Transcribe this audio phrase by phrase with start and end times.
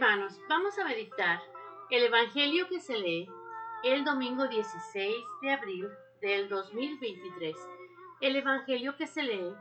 [0.00, 1.42] Hermanos, vamos a meditar
[1.90, 3.28] el Evangelio que se lee
[3.84, 5.90] el domingo 16 de abril
[6.22, 7.54] del 2023.
[8.22, 9.52] El Evangelio que se lee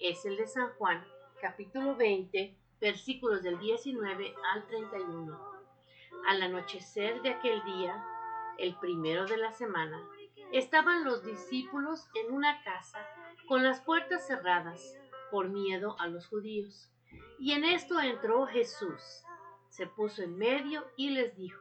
[0.00, 1.06] es el de San Juan,
[1.40, 5.40] capítulo 20, versículos del 19 al 31.
[6.26, 8.04] Al anochecer de aquel día,
[8.58, 10.02] el primero de la semana,
[10.50, 12.98] estaban los discípulos en una casa
[13.46, 14.98] con las puertas cerradas
[15.30, 16.90] por miedo a los judíos.
[17.38, 19.24] Y en esto entró Jesús
[19.74, 21.60] se puso en medio y les dijo,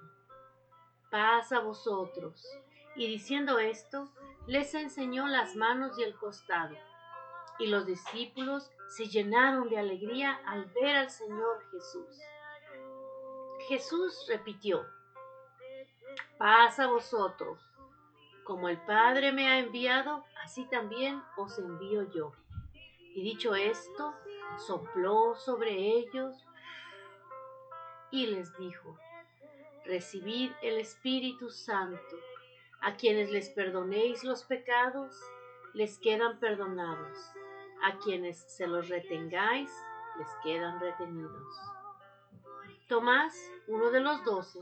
[1.09, 2.45] paz a vosotros.
[2.95, 4.08] Y diciendo esto,
[4.45, 6.76] les enseñó las manos y el costado.
[7.58, 12.22] Y los discípulos se llenaron de alegría al ver al Señor Jesús.
[13.67, 14.86] Jesús repitió,
[16.38, 17.59] paz a vosotros.
[18.44, 22.31] Como el Padre me ha enviado, así también os envío yo.
[23.16, 24.14] Y dicho esto,
[24.59, 26.45] sopló sobre ellos
[28.13, 28.95] y les dijo,
[29.85, 32.16] Recibid el Espíritu Santo.
[32.80, 35.19] A quienes les perdonéis los pecados,
[35.73, 37.17] les quedan perdonados.
[37.81, 39.72] A quienes se los retengáis,
[40.19, 41.58] les quedan retenidos.
[42.88, 43.34] Tomás,
[43.67, 44.59] uno de los doce,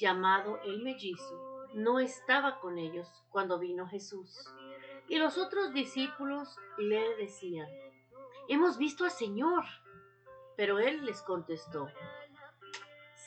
[0.00, 4.44] llamado el mellizo, no estaba con ellos cuando vino Jesús.
[5.06, 7.68] Y los otros discípulos le decían,
[8.48, 9.64] Hemos visto al Señor.
[10.56, 11.88] Pero él les contestó,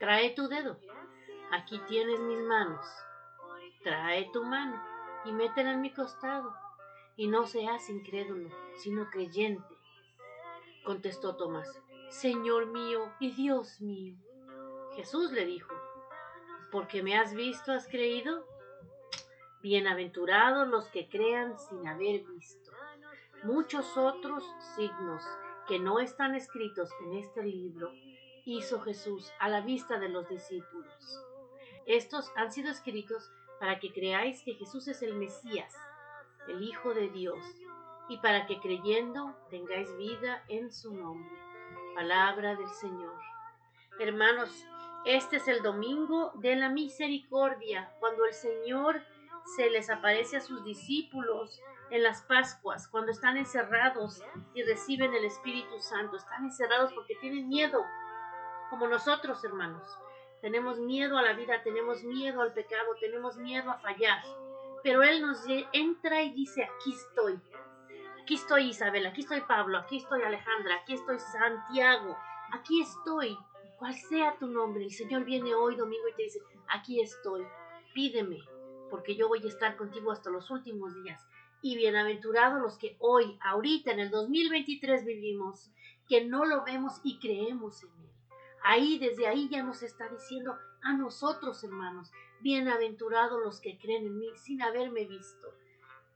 [0.00, 0.78] Trae tu dedo.
[1.52, 2.86] Aquí tienes mis manos.
[3.82, 4.82] Trae tu mano
[5.26, 6.54] y métela en mi costado.
[7.16, 9.74] Y no seas incrédulo, sino creyente.
[10.86, 11.68] Contestó Tomás,
[12.08, 14.16] Señor mío y Dios mío.
[14.96, 15.74] Jesús le dijo,
[16.72, 18.46] porque me has visto, has creído.
[19.60, 22.72] Bienaventurados los que crean sin haber visto.
[23.42, 25.22] Muchos otros signos
[25.68, 27.92] que no están escritos en este libro
[28.44, 31.24] hizo Jesús a la vista de los discípulos.
[31.86, 35.74] Estos han sido escritos para que creáis que Jesús es el Mesías,
[36.48, 37.38] el Hijo de Dios,
[38.08, 41.38] y para que creyendo tengáis vida en su nombre.
[41.94, 43.18] Palabra del Señor.
[43.98, 44.66] Hermanos,
[45.04, 49.02] este es el domingo de la misericordia, cuando el Señor
[49.56, 54.22] se les aparece a sus discípulos en las Pascuas, cuando están encerrados
[54.54, 56.16] y reciben el Espíritu Santo.
[56.16, 57.84] Están encerrados porque tienen miedo,
[58.70, 59.82] como nosotros, hermanos.
[60.40, 64.22] Tenemos miedo a la vida, tenemos miedo al pecado, tenemos miedo a fallar.
[64.82, 67.38] Pero Él nos entra y dice, aquí estoy.
[68.22, 72.16] Aquí estoy Isabel, aquí estoy Pablo, aquí estoy Alejandra, aquí estoy Santiago,
[72.52, 73.36] aquí estoy.
[73.78, 77.46] Cual sea tu nombre, el Señor viene hoy domingo y te dice, aquí estoy,
[77.94, 78.38] pídeme,
[78.88, 81.26] porque yo voy a estar contigo hasta los últimos días.
[81.62, 85.70] Y bienaventurados los que hoy, ahorita, en el 2023 vivimos,
[86.08, 88.19] que no lo vemos y creemos en Él.
[88.62, 92.10] Ahí, desde ahí ya nos está diciendo a nosotros, hermanos,
[92.40, 95.48] bienaventurados los que creen en mí sin haberme visto.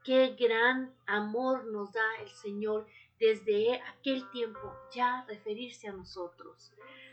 [0.04, 2.86] Qué gran amor nos da el Señor
[3.18, 6.72] desde aquel tiempo ya referirse a nosotros.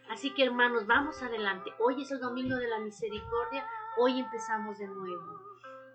[0.09, 1.72] Así que hermanos, vamos adelante.
[1.80, 3.66] Hoy es el domingo de la misericordia,
[3.98, 5.50] hoy empezamos de nuevo.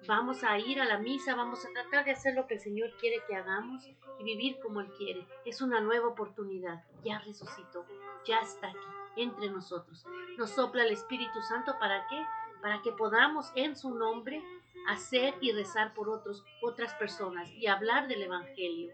[0.06, 2.92] Vamos a ir a la misa, vamos a tratar de hacer lo que el Señor
[3.00, 3.88] quiere que hagamos
[4.20, 5.26] y vivir como Él quiere.
[5.44, 6.84] Es una nueva oportunidad.
[7.04, 7.84] Ya resucitó,
[8.24, 8.78] ya está aquí
[9.16, 10.04] entre nosotros.
[10.38, 12.24] Nos sopla el Espíritu Santo para qué?
[12.62, 14.42] Para que podamos en su nombre
[14.86, 18.92] hacer y rezar por otros, otras personas y hablar del Evangelio.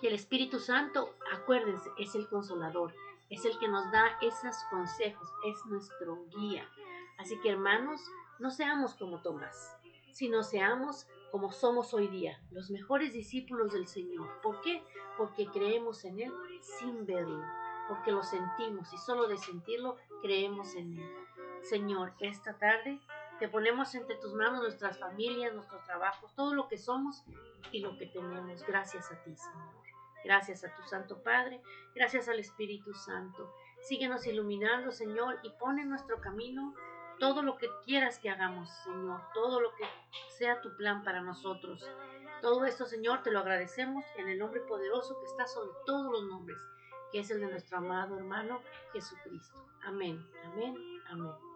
[0.00, 2.94] Que el Espíritu Santo, acuérdense, es el consolador,
[3.30, 6.68] es el que nos da esos consejos, es nuestro guía.
[7.18, 8.00] Así que hermanos,
[8.38, 9.76] no seamos como Tomás,
[10.12, 14.40] sino seamos como somos hoy día, los mejores discípulos del Señor.
[14.40, 14.82] ¿Por qué?
[15.18, 16.32] Porque creemos en Él
[16.62, 17.44] sin verlo
[17.88, 21.16] porque lo sentimos y solo de sentirlo creemos en Él.
[21.62, 23.00] Señor, esta tarde
[23.38, 27.24] te ponemos entre tus manos nuestras familias, nuestros trabajos, todo lo que somos
[27.72, 28.62] y lo que tenemos.
[28.64, 29.78] Gracias a ti, Señor.
[30.24, 31.62] Gracias a tu Santo Padre,
[31.94, 33.54] gracias al Espíritu Santo.
[33.80, 36.74] Síguenos iluminando, Señor, y pon en nuestro camino
[37.18, 39.84] todo lo que quieras que hagamos, Señor, todo lo que
[40.38, 41.88] sea tu plan para nosotros.
[42.40, 46.22] Todo esto, Señor, te lo agradecemos en el nombre poderoso que está sobre todos los
[46.24, 46.58] nombres
[47.10, 48.60] que es el de nuestro amado hermano
[48.92, 49.64] Jesucristo.
[49.84, 50.76] Amén, amén,
[51.10, 51.47] amén.